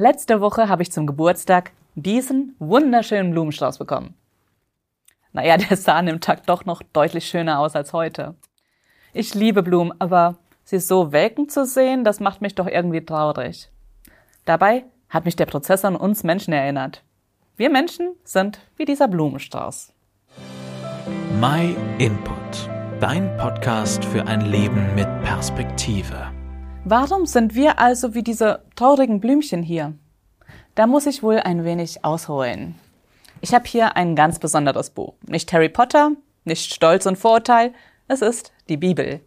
[0.00, 4.14] Letzte Woche habe ich zum Geburtstag diesen wunderschönen Blumenstrauß bekommen.
[5.32, 8.36] Naja, der sah an dem Tag doch noch deutlich schöner aus als heute.
[9.12, 13.72] Ich liebe Blumen, aber sie so welken zu sehen, das macht mich doch irgendwie traurig.
[14.44, 17.02] Dabei hat mich der Prozess an uns Menschen erinnert.
[17.56, 19.92] Wir Menschen sind wie dieser Blumenstrauß.
[21.40, 22.70] My Input,
[23.00, 26.37] dein Podcast für ein Leben mit Perspektive.
[26.84, 29.94] Warum sind wir also wie diese traurigen Blümchen hier?
[30.74, 32.76] Da muss ich wohl ein wenig ausholen.
[33.40, 35.14] Ich habe hier ein ganz besonderes Buch.
[35.26, 36.12] Nicht Harry Potter,
[36.44, 37.72] nicht Stolz und Vorurteil,
[38.06, 39.20] es ist die Bibel.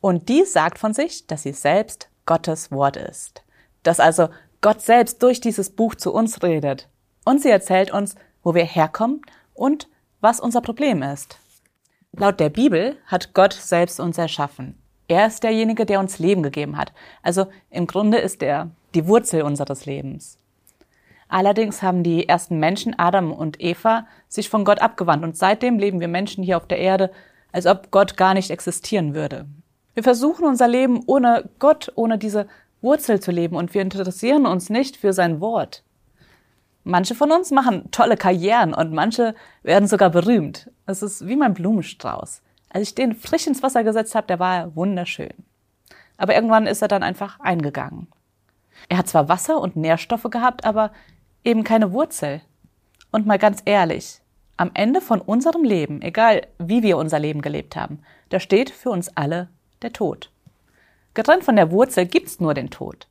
[0.00, 3.42] Und die sagt von sich, dass sie selbst Gottes Wort ist.
[3.82, 4.28] Dass also
[4.60, 6.88] Gott selbst durch dieses Buch zu uns redet.
[7.24, 9.22] Und sie erzählt uns, wo wir herkommen
[9.54, 9.88] und
[10.20, 11.38] was unser Problem ist.
[12.12, 14.78] Laut der Bibel hat Gott selbst uns erschaffen.
[15.08, 16.92] Er ist derjenige, der uns Leben gegeben hat.
[17.22, 20.38] Also im Grunde ist er die Wurzel unseres Lebens.
[21.28, 26.00] Allerdings haben die ersten Menschen, Adam und Eva, sich von Gott abgewandt und seitdem leben
[26.00, 27.10] wir Menschen hier auf der Erde,
[27.52, 29.46] als ob Gott gar nicht existieren würde.
[29.94, 32.46] Wir versuchen unser Leben ohne Gott, ohne diese
[32.82, 35.82] Wurzel zu leben und wir interessieren uns nicht für sein Wort.
[36.82, 40.70] Manche von uns machen tolle Karrieren und manche werden sogar berühmt.
[40.84, 42.42] Es ist wie mein Blumenstrauß.
[42.74, 45.32] Als ich den frisch ins Wasser gesetzt habe, der war wunderschön.
[46.16, 48.08] Aber irgendwann ist er dann einfach eingegangen.
[48.88, 50.90] Er hat zwar Wasser und Nährstoffe gehabt, aber
[51.44, 52.40] eben keine Wurzel.
[53.12, 54.20] Und mal ganz ehrlich,
[54.56, 58.90] am Ende von unserem Leben, egal wie wir unser Leben gelebt haben, da steht für
[58.90, 59.48] uns alle
[59.82, 60.32] der Tod.
[61.14, 63.06] Getrennt von der Wurzel gibt's nur den Tod.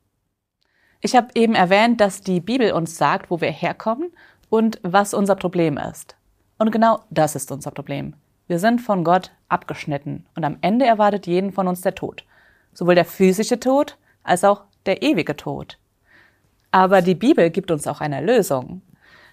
[0.99, 4.11] Ich habe eben erwähnt, dass die Bibel uns sagt, wo wir herkommen
[4.49, 6.17] und was unser Problem ist.
[6.57, 8.15] Und genau das ist unser Problem.
[8.47, 12.25] Wir sind von Gott abgeschnitten und am Ende erwartet jeden von uns der Tod.
[12.73, 15.77] Sowohl der physische Tod als auch der ewige Tod.
[16.71, 18.81] Aber die Bibel gibt uns auch eine Lösung.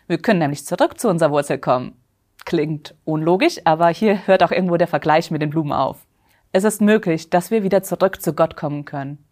[0.06, 1.96] Wir können nämlich zurück zu unserer Wurzel kommen.
[2.44, 6.06] Klingt unlogisch, aber hier hört auch irgendwo der Vergleich mit den Blumen auf.
[6.52, 9.24] Es ist möglich, dass wir wieder zurück zu Gott kommen können.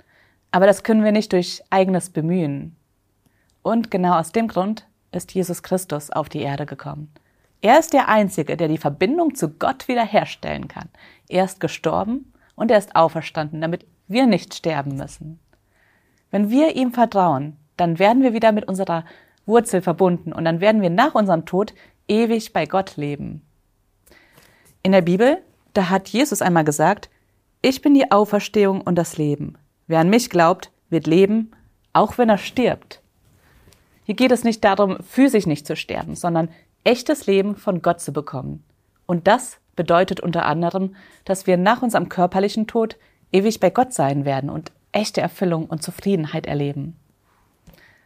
[0.50, 2.76] Aber das können wir nicht durch eigenes Bemühen.
[3.62, 7.12] Und genau aus dem Grund ist Jesus Christus auf die Erde gekommen.
[7.60, 10.88] Er ist der Einzige, der die Verbindung zu Gott wiederherstellen kann.
[11.28, 15.41] Er ist gestorben und er ist auferstanden, damit wir nicht sterben müssen.
[16.30, 19.04] Wenn wir ihm vertrauen, dann werden wir wieder mit unserer
[19.47, 21.74] Wurzel verbunden und dann werden wir nach unserem Tod
[22.06, 23.42] ewig bei Gott leben.
[24.82, 25.38] In der Bibel,
[25.74, 27.10] da hat Jesus einmal gesagt,
[27.60, 29.56] ich bin die Auferstehung und das Leben.
[29.86, 31.50] Wer an mich glaubt, wird leben,
[31.92, 33.02] auch wenn er stirbt.
[34.04, 36.50] Hier geht es nicht darum, physisch nicht zu sterben, sondern
[36.84, 38.65] echtes Leben von Gott zu bekommen.
[39.06, 42.97] Und das bedeutet unter anderem, dass wir nach unserem körperlichen Tod
[43.33, 46.97] ewig bei Gott sein werden und echte Erfüllung und Zufriedenheit erleben.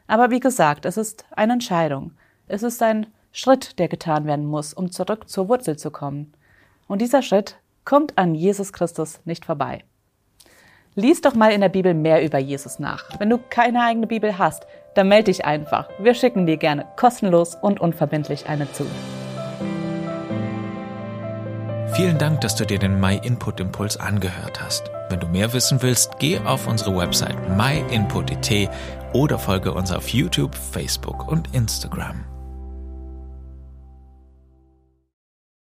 [0.07, 2.13] Aber wie gesagt, es ist eine Entscheidung.
[2.49, 6.35] Es ist ein Schritt, der getan werden muss, um zurück zur Wurzel zu kommen.
[6.87, 9.85] Und dieser Schritt kommt an Jesus Christus nicht vorbei.
[10.95, 13.19] Lies doch mal in der Bibel mehr über Jesus nach.
[13.19, 15.89] Wenn du keine eigene Bibel hast, dann melde dich einfach.
[15.99, 18.87] Wir schicken dir gerne kostenlos und unverbindlich eine zu.
[21.95, 24.91] Vielen Dank, dass du dir den My Input Impuls angehört hast.
[25.11, 28.71] Wenn du mehr wissen willst, geh auf unsere Website myinput.it
[29.13, 32.32] oder folge uns auf YouTube, Facebook und Instagram.